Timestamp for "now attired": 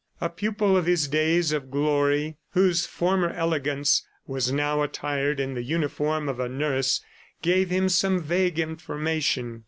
4.51-5.39